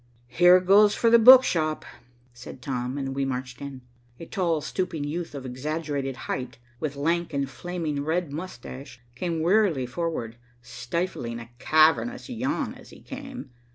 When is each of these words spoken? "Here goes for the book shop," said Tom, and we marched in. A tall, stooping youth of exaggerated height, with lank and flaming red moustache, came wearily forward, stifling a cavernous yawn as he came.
"Here 0.29 0.59
goes 0.59 0.95
for 0.95 1.11
the 1.11 1.19
book 1.19 1.43
shop," 1.43 1.85
said 2.33 2.59
Tom, 2.59 2.97
and 2.97 3.13
we 3.13 3.23
marched 3.23 3.61
in. 3.61 3.81
A 4.19 4.25
tall, 4.25 4.59
stooping 4.59 5.03
youth 5.03 5.35
of 5.35 5.45
exaggerated 5.45 6.15
height, 6.25 6.57
with 6.79 6.95
lank 6.95 7.35
and 7.35 7.47
flaming 7.47 8.03
red 8.03 8.31
moustache, 8.33 8.99
came 9.13 9.41
wearily 9.41 9.85
forward, 9.85 10.37
stifling 10.63 11.37
a 11.37 11.51
cavernous 11.59 12.29
yawn 12.29 12.73
as 12.73 12.89
he 12.89 12.99
came. 12.99 13.51